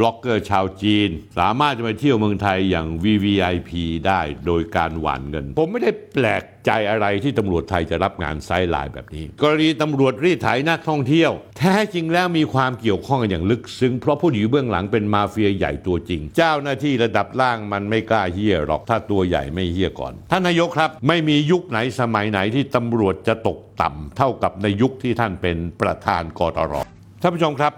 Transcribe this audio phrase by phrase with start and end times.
[0.00, 3.70] บล็อกเกอร์ชาวจีน สามารถจะมาเที่ยวเมืองไทยอย่าง VVIP
[4.06, 26.74] ได้โดยการหว่านเงิน ผมไม่ได้แปลกใจอะไรที่ตำรวจไทยจะรับงาน sideline แบบนี้ กรณีตำรวจรีดไถนักท่องเที่ยว แท้จริงแล้วมีความเกี่ยวข้องกันอย่างลึกซึ้งเพราะผู้อยู่เบื้องหลังเป็นมาเฟียใหญ่ตัวจริง เจ้าหน้าที่ระดับล่างมันไม่กล้าเฮี้ยหรอกถ้าตัวใหญ่ไม่เฮี้ยก่อนท่านนายกครับ ไม่มียุคไหนสมัยไหนที่ตำรวจจะตกต่ำเท่ากับในยุคที่ท่านเป็นประธานกตร
[27.22, 27.74] ท่านผู้ชมครับ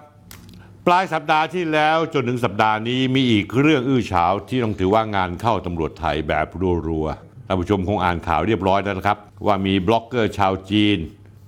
[0.86, 6.46] ปลายสัปดาห์ที่แล้วจนถึงสัปดาห์นี้มีอีกเรื่องอื้อฉาวที่ต้องถือว่างานเข้าตำรวจไทยแบบ
[6.88, 10.98] รัวๆท่านผู้ชมคงอ่านข่าวเรียบร้อยแล้วนะครับ ว่ามีบล็อกเกอร์ชาวจีน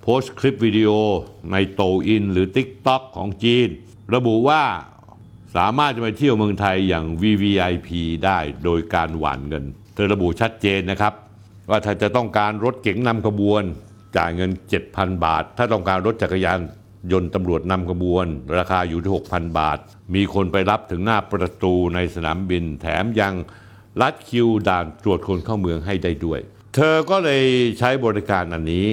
[0.03, 0.91] โพสต์คลิปวิดีโอ
[1.53, 3.69] ในโต่วอิน หรือ TikTok ของจีน
[4.15, 4.63] ระบุว่า
[5.57, 7.89] สามารถจะมาเที่ยวเมืองไทยอย่าง VVIP
[8.25, 9.65] ได้โดยการหว่านเงิน
[9.95, 11.13] เธอระบุชัดเจนนะครับ
[11.71, 13.63] ว่าถ้าจะต้องการรถเก๋งนำขบวน
[14.17, 14.51] จ่ายเงิน
[14.87, 16.59] 7,000 บาท ถ้าต้องการรถจักรยาน
[17.13, 18.27] ยนต์ตำรวจนำขบวน
[18.57, 19.79] ราคาอยู่ที่ 6,000 บาท
[20.15, 23.35] มีคนไปรับถึงหน้าประตูในสนามบิน แถมยัง
[24.01, 26.41] ลัดคิวด่านตรวจคนเข้าเมืองให้ได้ด้วย
[26.75, 27.45] เธอก็เลย
[27.79, 28.87] ใช้บริการอันนี้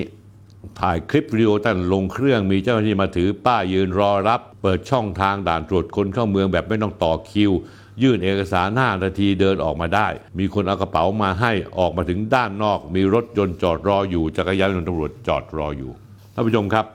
[0.79, 7.51] ถ่ายคลิปวิดีโอตั้งลงเครื่องมีเจ้าหน้าที่มาถือป้ายยืนรอรับ เปิดช่องทางด่านตรวจคนเข้าเมืองแบบไม่ต้องต่อคิว
[8.01, 10.07] ยื่นเอกสาร5นาทีเดินออกมาได้
[10.39, 15.91] มีคนเอากระเป๋ามาให้ออกมาถึงด้านนอก มีรถยนต์จอดรออยู่จักรยานยนต์ตำรวจจอดรออยู่
[16.33, 16.85] ท่านผู้ชมครับ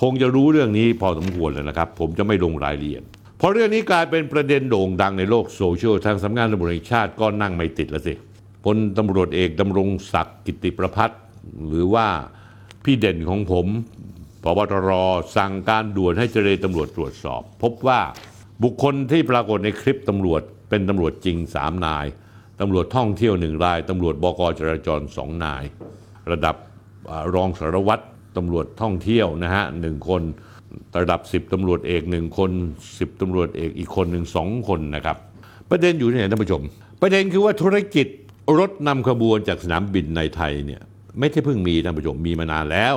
[0.00, 3.02] คงจะรู้เรื่องนี้พอสมควรแล้วนะครับ ผมจะไม่ลงรายละเอียด
[3.38, 8.14] เพราะเรื่องนี้กลายเป็นประเด็นโด่งดังในโลกโซเชียลทางสำนักงานตำรวจแห่งชาติก็นั่งไม่ติดแล้วสิ
[8.64, 11.20] พลตำรวจเอกดำรงศักดิ์กิตติประภัสร์
[11.68, 12.06] หรือว่า
[12.84, 13.66] พี่เด่นของผม
[14.42, 14.90] ผบตร
[15.36, 18.00] สั่งการด่วนให้จเรตำรวจตรวจสอบ พบว่า
[18.62, 22.06] บุคคลที่ปรากฏในคลิปตำรวจเป็นตำรวจจริง3นาย
[22.60, 25.62] ตำรวจท่องเที่ยวหนึ่งรายตำรวจบกจราจรสองนาย
[26.30, 26.56] ระดับ
[27.10, 28.04] อรองสารวัตร
[28.36, 30.22] ตำรวจท่องเที่ยวนะฮะหนึ่งคน
[30.98, 32.50] ระดับ 10ตำรวจเอกหนึ่งคน
[32.88, 35.16] 10ตำรวจเอกอีกคนหนึ่งสองคนนะครับ
[35.70, 36.62] ประเด็นอยู่ที่ไหนท่านผู้ชม
[37.02, 38.06] ประเด็นคือว่าธุรกิจ
[38.58, 40.82] รถนำขบวนจากสนามบินในไทยเนี่ย
[41.18, 42.94] ไม่ใช่เพิ่งมีท่านผู้ชมมีมานานแล้ว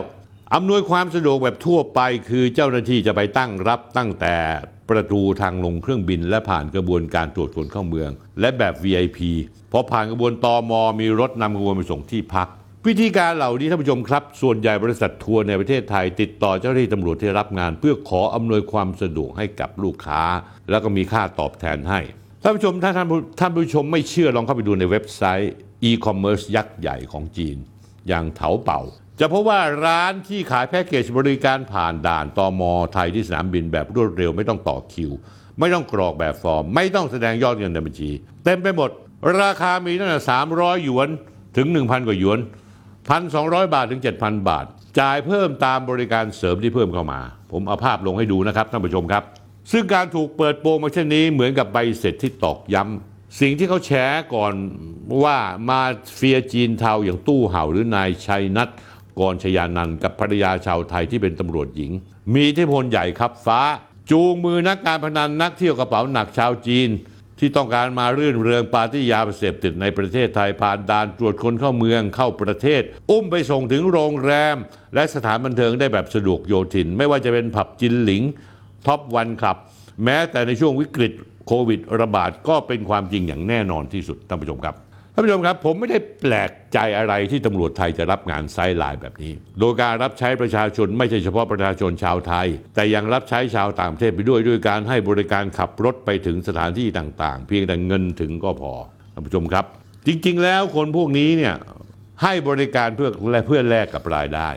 [0.53, 1.99] อำนวยความสะดวกแบบทั่วไป
[2.29, 4.35] คือเจ้าหน้าที่จะไปตั้งรับตั้งแต่
[4.89, 8.09] ประตูทางลงเครื่องบิน และผ่านกระบวนการตรวจคนเข้าเมือง
[8.39, 9.19] และแบบ VIP
[9.71, 12.47] พอผ่านกระบวนตอมอมีรถนำขบวนไปส่งที่พัก
[12.85, 20.21] วิธีการเหล่านี้ท่านผู้ชมครับ ส่วนใหญ่บริษัททัวร์ในประเทศไทย ติดต่อเจ้าหน้าที่ตำรวจที่รับงาน เพื่อขออำนวยความสะดวกให้กับลูกค้า
[20.69, 21.99] แล้วก็มีค่าตอบแทนให้
[22.43, 25.53] ท่านผู้ชมถ้าท่านผู้ท่านผู้ชมไม่เชื่อลองเข้าไปดูในเว็บไซต์
[25.89, 27.57] e-commerce ยักษ์ใหญ่ของจีน
[28.07, 28.81] อย่างเถาเป่า
[29.19, 32.61] จะพบว่าร้านที่ขายแพ็กเกจบริการผ่านด่านตอม
[32.93, 35.11] ไทยที่สนามบินแบบรวดเร็วไม่ต้องต่อคิว
[35.59, 38.09] ไม่ต้องกรอกแบบฟอร์ม ไม่ต้องแสดงยอดเงินในบัญชี
[38.43, 38.89] เต็มไปหมด
[39.41, 40.19] ราคามีตั้งแต่
[40.51, 41.09] 300หยวน
[41.57, 42.39] ถึง 1,000กว่าหยวน
[43.15, 44.65] 1,200 บาทถึง 7,000 บาท
[44.99, 47.19] จ่ายเพิ่มตามบริการเสริมที่เพิ่มเข้ามา
[47.51, 49.23] ผมเอาภาพลงให้ดูนะครับท่านผู้ชมครับ
[49.71, 54.53] ซึ่งการถูกเปิดโปงมาเช่นนี้เหมือนกับใบเสร็จที่ตอกย้ำสิ่งที่เขาแชร์ก่อน
[55.23, 55.37] ว่า
[55.69, 55.81] มา
[56.15, 58.69] เฟียจีนเทาอย่างตู้เห่าหรือนายชัยนัท
[59.19, 61.91] กรชยานันกับภรรยาชาวไทยที่เป็นตำรวจหญิง
[62.33, 63.61] มีอิทธิพลใหญ่ครับฟ้า
[64.11, 66.89] จูงมือนักการพนันนักเที่ยวกระเป๋าหนักชาวจีน
[67.39, 72.81] ที่ต้องการมารื่นเริงปาร์ตี้ยาเสพติดในประเทศไทยผ่านด่านตรวจคนเข้าเมืองเข้าประเทศ
[73.11, 74.55] อุ้มไปส่งถึงโรงแรม
[74.95, 78.23] และสถานบันเทิงได้แบบสะดวกโยทิน ไม่ว่าจะเป็นผับจินหลิง
[78.87, 79.57] ท็อปวันคลับ
[80.03, 81.13] แม้แต่ในช่วงวิกฤต
[81.47, 84.75] โควิดระบาดก็เป็นความจริงอย่างแน่นอนที่สุดท่านผู้ชมครับ
[85.17, 98.73] ท่านผู้ชมครับผมไม่ได้แปลกใจอะไรที่ตำรวจไทยจะรับงาน sideline แบบนี้ โดยการรับใช้ประชาชนไม่ใช่เฉพาะประชาชนชาวไทย แต่ยังรับใช้ชาวต่างประเทศไปด้วยด้วยการให้บริการขับรถไปถึงสถานที่ต่างๆ เพียงแต่เงินถึงก็พอ
[99.13, 99.65] ท่านผู้ชมครับ
[100.07, 101.55] จริงๆ แล้วคนพวกนี้เนี่ย
[102.23, 104.49] ให้บริการเพื่อและเพื่อแลกกับรายได้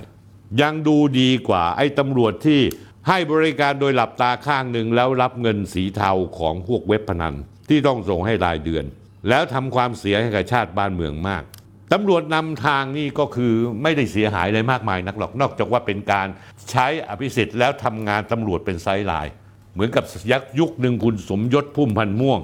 [0.63, 2.61] ยังดูดีกว่าไอ้ตำรวจที่
[3.09, 7.35] ให้บริการโดยหลับตาข้างหนึ่งแล้วรับเงินสีเทาของพวกเว็บพนัน
[7.69, 8.87] ที่ต้องส่งให้รายเดือน
[9.29, 11.43] แล้วทำความเสียให้กับชาติบ้านเมืองมาก
[11.93, 16.29] ตำรวจนำทางนี่ก็คือไม่ได้เสียหายอะไรมากมายนักหรอกนอกจากว่าเป็นการ
[16.71, 19.33] ใช้อภิสิทธิ์แล้วทำงานตำรวจเป็นไซไลน์
[19.75, 22.41] เหมือนกับยักษ์ยุคหนึ่งคุณสมยศพุ่มพันม่วง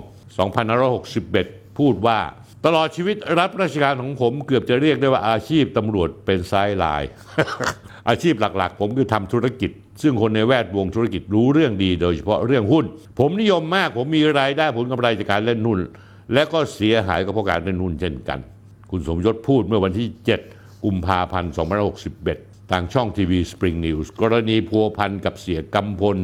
[0.87, 2.19] 2561 พูดว่า
[2.67, 7.11] ตลอดชีวิตรับราชการของผมเกือบจะเรียกได้ว่าอาชีพตำรวจเป็นไซไลน์
[8.09, 9.71] อาชีพหลักๆ ผมคือทำธุรกิจ
[10.03, 12.85] ซึ่งคนในแวดวงธุรกิจรู้เรื่องดี โดยเฉพาะเรื่องหุ้น
[13.19, 15.79] ผมนิยมมากผมมีรายได้ผลกำไรจากการเล่นหุ้น
[16.33, 18.39] และก็เสียหายก็เพราะการเล่นหุ้นเช่นกัน
[18.91, 20.09] คุณสมยศพูดเมื่อวันที่
[20.47, 21.53] 7 กุมภาพันธ์
[22.13, 26.19] 2561 ทางช่องทีวีสปริงนิวส์กรณีพัวพันกับเสียกำพล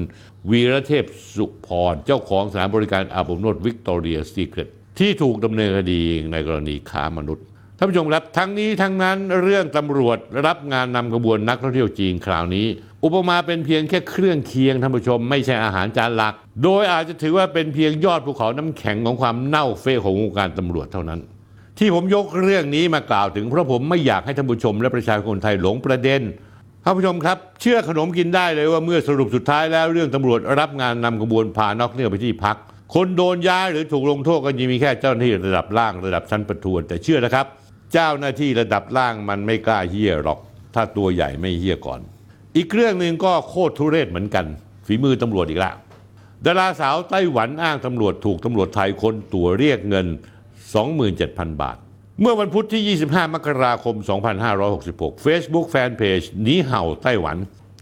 [0.51, 1.05] วีระเทพ
[1.37, 4.69] สุภรณ์ เจ้าของสถานบริการอาบอบนวดวิกตอเรียซีเครต
[4.99, 6.03] ที่ถูกดำเนินคดี
[6.33, 7.45] ในกรณีค้ามนุษย์
[7.77, 12.67] ท่านผู้ชมครับทั้งนี้ทั้งนั้นเรื่องตำรวจรับงานนำขบวนนักท่องเที่ยวจีนคราวนี้
[13.05, 21.21] อุปมาเป็นเพียงแค่เครื่องเคียงท่านผู้ชม ไม่ใช่อาหารจานหลัก โดยอาจจะถือว่าเป็นเพียงยอดภูเขาน้ำแข็งของความเน่าเฟะของวงการตำรวจเท่านั้น
[21.79, 26.21] ที่ผมยกเรื่องนี้มากล่าวถึงเพราะผมไม่อยากให้ท่านผู้ชมและประชาชนไทยหลงประเด็น
[26.85, 32.57] ท่านผู้ชมครับ เชื่อขนมกินได้เลยว่าเมื่อสรุปสุดท้ายแล้วเรื่องตำรวจรับงานนำขบวนพานอกเนื่องไปที่พัก
[32.95, 37.47] คนโดนย้ายหรือถูกลงโทษก็ยังมีแค่เจ้าหน้าที่ระดับล่างระดับชั้นประทวน แต่เชื่อนะครับ
[37.93, 40.39] เจ้าหน้าที่ระดับล่างมันไม่กล้าเฮี้ยหรอก
[40.75, 42.01] ถ้าตัวใหญ่ไม่เฮี้ยก่อน
[42.57, 44.45] อีกเรื่องหนึ่งก็โคตรทุเรศเหมือนกัน
[44.87, 45.75] ฝีมือตำรวจอีกแล้ว
[46.47, 50.07] ดาราสาวไต้หวันอ้างตำรวจถูกตำรวจไทยคนตัวเรียกเงิน
[50.85, 51.77] 27,000 บาท
[52.21, 53.97] เมื่อวันพุธที่ 25 มกราคม
[54.61, 57.37] 2566 Facebook Fanpage นีเห่าไต้หวัน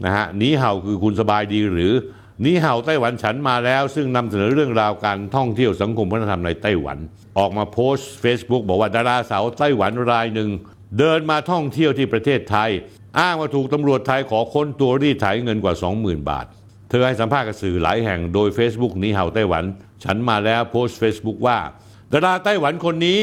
[0.05, 1.93] นะฮะนีเห่าคือคุณสบายดีหรือ
[2.45, 6.99] นีเห่าไต้หวันฉันมาแล้ว ซึ่งนำเสนอเรื่องราวการท่องเที่ยวสังคมวัฒนธรรมในไต้หวัน
[7.39, 10.51] ออกมาโพสต์ Facebook บอกว่าดาราสาวไต้หวันรายหนึ่ง
[10.99, 12.71] เดินมาท่องเที่ยวที่ประเทศไทย
[13.21, 16.47] อ้างว่าถูกตำรวจไทยขอค้นตัวรีดไถเงินกว่า 20,000 บาท
[16.91, 19.65] เธอให้สัมภาษณ์กับสื่อหลายแห่งโดย Facebook นีเห่าไต้หวัน
[20.05, 21.59] ฉันมาแล้วโพสต์ Facebook ว่า
[22.13, 23.21] ดาราไต้หวันคนนี้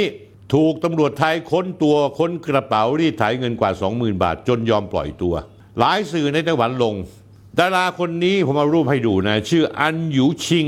[0.54, 5.36] ถูกตำรวจไทยค้นตัวค้นกระเป๋ารีดไถเงินกว่า 20,000 บาท จนยอมปล่อยตัว
[5.80, 6.96] หลายสื่อในไต้หวันลง
[7.60, 10.66] ดาราคนนี้ผมเอารูปให้ดูนะ ชื่ออันหยูชิง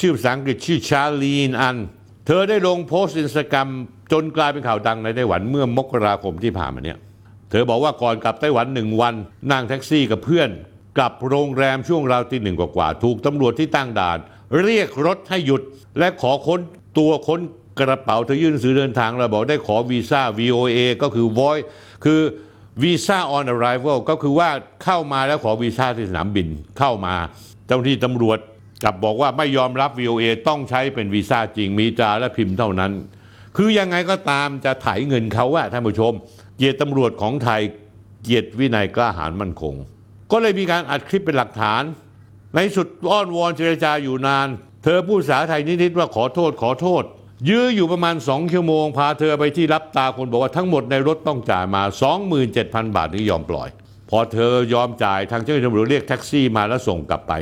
[0.00, 1.76] ชื่อภาษาอังกฤษชื่อชาลีนอัน
[2.26, 3.68] เธอได้ลงโพสต์อินสตาแกรม
[4.12, 6.98] จนกลายเป็นข่าวดังในไต้หวันเมื่อมกราคมที่ผ่านมาเนี่ย
[7.50, 9.14] เธอบอกว่าก่อนกลับไต้หวันหนึ่งวัน
[9.50, 10.50] นั่งแท็กซี่กับเพื่อน
[10.96, 14.18] กลับโรงแรมช่วงราวตีหนึ่งกว่าๆถูกตำรวจที่ตั้งด่าน
[14.64, 15.62] เรียกรถให้หยุด
[15.98, 16.60] และขอค้น
[16.98, 17.40] ตัวค้น
[17.80, 21.64] กระเป๋าเธอยื่นหนังสือเดินทางแล้วบอกได้ขอวีซ่า VOA ก็คือ voice
[22.04, 22.20] คือ
[22.82, 24.50] วีซ่า on arrival ก็คือว่า
[24.84, 26.48] เข้ามาแล้วขอวีซ่าที่สนามบิน
[26.78, 27.14] เข้ามา
[27.66, 28.38] เจ้าหน้าที่ตำรวจ
[28.84, 32.92] กลับบอกว่าไม่ยอมรับ VOA ต้องใช้เป็นวีซ่าจริงมีตราและพิมพ์เท่านั้น
[33.56, 36.12] คือยังไงก็ตามจะไถเงินเขาอะท่านผู้ชม
[36.56, 37.60] เกียรติตำรวจของไทย
[38.22, 39.74] เกียรติวินัยกล้าหาญมั่นคง
[40.32, 41.82] ก็เลยมีการอัดคลิปเป็นหลักฐาน
[42.54, 44.48] ในสุดอ้อนวอนเจรจาอยู่นาน
[44.84, 47.02] เธอพูดภาษาไทยนิดๆว่าขอโทษขอโทษ
[47.48, 51.82] ยื้ออยู่ประมาณ2ชั่วโมง พาเธอไปที่รับตาคนบอกว่าทั้งหมดในรถต้องจ่ายมา
[52.38, 53.68] 27,000 บาทนี่ยอมปล่อย
[54.10, 57.32] พอเธอยอมจ่ายทางเจ้าหน้าที่ตำรวจเรียกแท็กซี่มาแล้วส่งกลับไป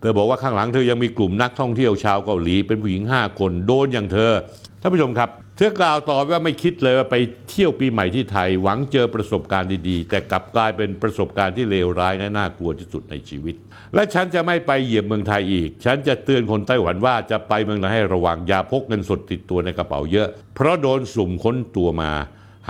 [0.00, 4.32] เธอบอกว่าข้างหลังเธอยังมีกลุ่มนักท่องเที่ยวชาวเกาหลีเป็นผู้หญิง5คนโดนอย่างเธอ
[4.80, 7.16] ท่านผู้ชมครับ เธอกล่าวต่อว่าไม่คิดเลยว่าไป
[7.48, 13.54] เที่ยวปีใหม่ที่ไทย หวังเจอประสบการณ์ดีๆ แต่กลับกลายเป็นประสบการณ์ที่เลวร้ายและน่ากลัวที่สุดในชีวิต
[13.94, 22.10] และฉันจะไม่ไปเหยียบเมืองไทยอีก ฉันจะเตือนคนไต้หวันว่าจะไปเมืองไทยให้ระวังอย่าพกเงินสดติดตัวในกระเป๋าเยอะ เพราะโดนสุ่มค้นตัวมา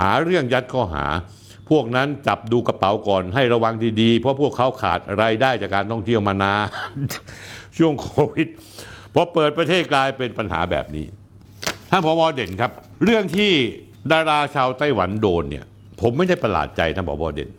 [0.01, 1.07] หาเรื่องยัดข้อหา
[1.71, 6.57] พวกนั้นจับดูกระเป๋าก่อนให้ระวังดีๆ เพราะพวกเขาขาดรายได้จากการท่องเที่ยวมานา
[6.95, 6.99] น
[7.79, 8.49] ช่วงโควิด
[9.15, 11.07] พอเปิดประเทศกลายเป็นปัญหาแบบนี้
[11.95, 12.71] ท่านผบเด่นครับ
[13.05, 13.53] เรื่องที่
[14.13, 15.65] ดาราชาวไต้หวันโดนเนี่ย
[16.01, 17.51] ผมไม่ได้ประหลาดใจท่านผบเด่น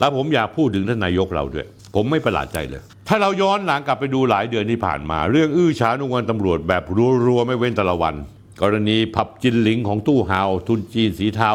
[0.00, 6.84] แล้วผมอยากพูดถึงท่านนายกเราด้วย ผมไม่ประหลาดใจเลย ถ้าเราย้อนหลังกลับไปดูหลายเดือนที่ผ่านมา เรื่องอื้อฉาวนุวันตำรวจแบบ
[7.26, 8.14] รัวๆไม่เว้นแต่ละวัน
[8.62, 11.52] กรณีผับจินหลิงของตู้ห่าวทุนจีนสีเทา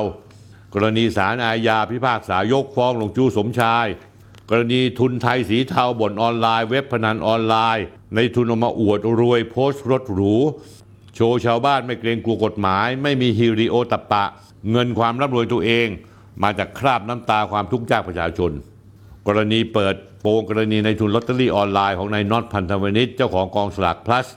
[0.73, 3.87] กรณีศาลอาญาพิพากษายกฟ้องหลงจู๊สมชาย
[4.49, 10.35] กรณีทุนไทยสีเทาบ่อนออนไลน์ เว็บพนันออนไลน์ นายทุนออกมาอวดรวยโพสต์รถหรู
[11.15, 14.23] โชว์ชาวบ้านไม่เกรงกลัวกฎหมาย ไม่มีหิริโอตตัปปะ
[14.71, 15.87] เงินความร่ำรวยตัวเอง
[16.43, 18.51] มาจากคราบน้ำตาความทุกข์ยากประชาชน
[19.27, 24.27] กรณีเปิดโปงกรณีนายทุนลอตเตอรี่ออนไลน์ของนายน็อตพันธ์ธวัชเจ้าของกองสลากพลัส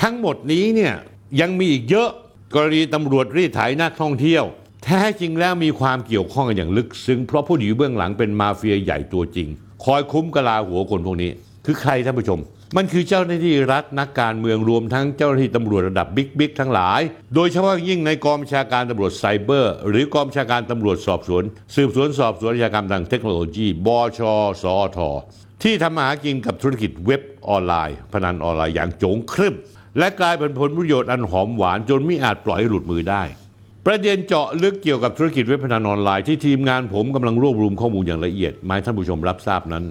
[0.00, 0.94] ทั้งหมดนี้เนี่ย
[1.40, 2.10] ยังมีอีกเยอะ
[2.54, 4.44] กรณีตำรวจรีดไถนักท่องเที่ยว
[4.84, 9.48] แท้จริงแล้วมีความเกี่ยวข้องกันอย่างลึกซึ้งเพราะผู้อยู่เบื้องหลังเป็นมาเฟียใหญ่ตัวจริง
[9.84, 11.30] คอยคุ้มกลาหัวคนพวกนี้
[11.64, 12.40] คือใครท่านผู้ชม
[12.76, 17.00] มันคือเจ้าหน้าที่รัฐนักการเมืองรวมทั้งเจ้าหน้าที่ตำรวจระดับบิ๊กบิ๊กทั้งหลาย
[17.34, 21.42] โดยเฉพาะยิ่งในกองบัญชาการตำรวจไซเบอร์ หรือกองบัญชาการตำรวจสอบสวน
[21.74, 23.88] สืบสวนสอบสวนอาชญากรรมทางเทคโนโลยีบ
[24.18, 24.20] ช
[24.62, 24.98] สอท
[25.62, 29.54] ที่ทำมาหากินกับธุรกิจเว็บออนไลน์ พนันออนไลน์อย่างโจงครึม
[29.98, 33.22] และกลายเป็นผลประโยชน์อันหอมหวานจนไม่อาจปล่อยให้หลุดมือได้
[33.86, 39.84] ประเด็นเจาะลึกเกี่ยวกับธุรกิจเว็บพนันออนไลน์ที่ทีมงานผมกำลังรวบรวมข้อมูลอย่างละเอียดมาให้ท่านผู้ชมรับทราบนั้น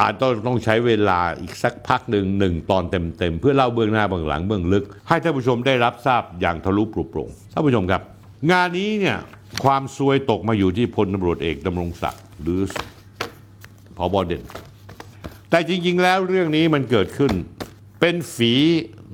[0.00, 8.02] อาจต้องต้องใช้เวลาอีกสักพักหนึ่งหนึ่งตอนเต็มๆ เพื่อเล่าเบื้องหน้าเบื้องหลังเบื้องลึก ให้ท่านผู้ชมได้รับทราบอย่างทะลุปลุโปร่งท่านผู้ชมครับ
[8.50, 9.16] งานนี้เนี่ย
[9.64, 12.60] ความซวยตกมาอยู่ที่พลตำรวจเอกดำรงศักดิ์หรือ
[13.96, 14.42] พบอเด่น
[15.50, 17.32] แต่จริงๆแล้วเรื่องนี้มันเกิดขึ้น
[18.00, 18.52] เป็นฝี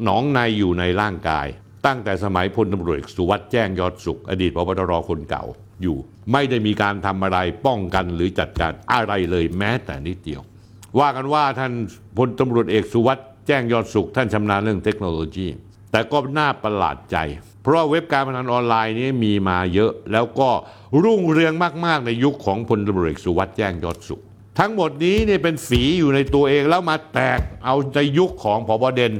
[0.02, 1.46] หนองในอยู่ในร่างกาย
[1.86, 5.44] ตั้งแต่สมัยพลตำรวจสุวัสด์แจ้งยอดสุข อดีตพบตรคนเก่า
[5.82, 5.96] อยู่
[6.32, 10.42] ไม่ได้มีการทำอะไรป้องกันหรือจัดการอะไรเลยแม้แต่นิดเดียว
[10.98, 11.72] ว่ากันว่าท่าน
[12.16, 15.46] พลตำรวจเอกสุวัสด์แจ้งยอดสุขท่านชำนาญเรื่องเทคโนโลยี
[15.92, 17.16] แต่ก็น่าประหลาดใจ
[17.62, 20.48] เพราะว่าเว็บการพนันออนไลน์นี้มีมาเยอะ แล้วก็
[21.02, 21.52] รุ่งเรือง
[21.86, 24.20] มาก ๆ ในยุคของพลตำรวจเอกสุวัสด์แจ้งยอดสุข
[24.58, 29.12] ทั้งหมดนี้เนี่ยเป็นฝีอยู่ในตัวเองแล้วมาแตกเอาในยุคของพบเด่น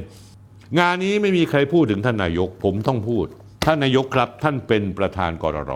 [0.79, 3.25] งานนี้ไม่มีใครพูดถึงท่านนายก ผมต้องพูด
[3.65, 5.71] ท่านนายกครับท่านเป็นประธานกรร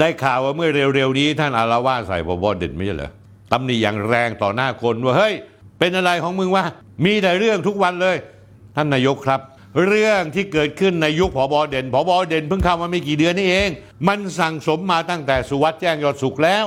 [0.00, 3.10] ได้ข่าวว่าเมื่อเร็วๆนี้ท่านอารวาสใส่พบเด่นไม่ใช่เหรอ
[3.52, 5.34] ตำหนิอย่างแรงต่อหน้าคนว่าเฮ้ย
[5.78, 6.64] เป็นอะไรของมึงวะ
[7.04, 8.16] มีแต่เรื่องทุกวันเลย
[8.76, 9.40] ท่านนายกครับ
[9.86, 13.68] เรื่องที่เกิดขึ้นในยุคผบเด่นผบเด่นเพิ่งเข้ามาไม่กี่เดือนนี่เอง
[14.08, 16.64] มันสั่งสมมาตั้งแต่สุวัสด์แจ้งยอดสุขแล้ว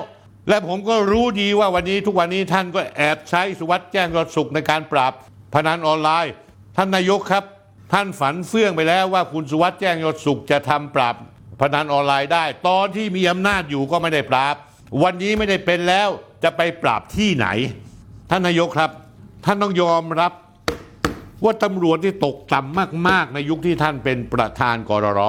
[0.49, 5.13] และผมก็รู้ดีว่าวันนี้ทุกวันนี้ท่านก็แอบใช้สุวัสด์แจ้งยอดสุขในการปราบ
[5.53, 6.33] พนันออนไลน์
[6.77, 7.43] ท่านนายกครับ
[7.93, 11.15] ท่านฝันเฟื่องไปแล้วว่าคุณสุวัสด์แจ้งยอดสุขจะทำปราบ
[11.61, 14.55] พนันออนไลน์ได้ ตอนที่มีอำนาจอยู่ก็ไม่ได้ปราบ
[15.03, 16.09] วันนี้ไม่ได้เป็นแล้ว
[16.43, 17.47] จะไปปราบที่ไหน
[18.29, 18.91] ท่านนายกครับ
[19.45, 20.33] ท่านต้องยอมรับ
[21.43, 25.21] ว่าตำรวจที่ตกต่ำมากๆ ในยุคที่ท่านเป็นประธานกรร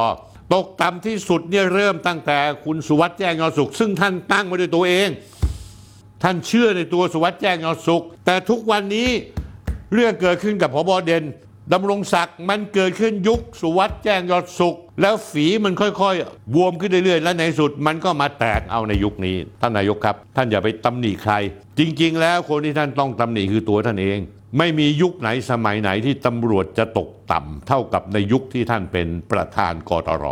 [0.54, 5.09] ตกต่ำที่สุดเนี่ยเริ่มตั้งแต่คุณสุวัสด์แจ้งยอสุข ซึ่งท่านตั้งมาด้วยตัวเอง
[6.23, 9.09] ท่านเชื่อในตัวสุวัสด์แจ้งยอสุข แต่ทุกวันนี้
[9.95, 11.25] เรื่องเกิดขึ้นกับพบเด่น
[11.73, 21.35] ดำรงศักดิ์มันเกิดขึ้นยุคสุวัสด์แจ้งยอดสุข แล้วฝีมันค่อยๆบวมขึ้นเรื่อยๆ และในสุดมันก็มาแตกเอาในยุคนี้ ท่านนายกครับ ท่านอย่าไปตำหนิใคร
[21.78, 24.19] จริง ๆ แล้วคนที่ท่านต้องตำหนิคือตัวท่านเอง
[24.59, 30.25] ไม่มียุคไหนสมัยไหนที่ตำรวจจะตกต่ำเท่ากับในยุคที่ท่านเป็นประธานกตร